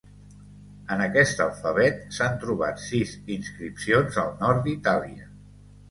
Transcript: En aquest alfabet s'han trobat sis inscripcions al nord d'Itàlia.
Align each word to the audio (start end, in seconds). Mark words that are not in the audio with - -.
En 0.95 1.03
aquest 1.07 1.43
alfabet 1.45 2.01
s'han 2.19 2.41
trobat 2.47 2.83
sis 2.87 3.15
inscripcions 3.39 4.21
al 4.27 4.37
nord 4.45 4.69
d'Itàlia. 4.69 5.35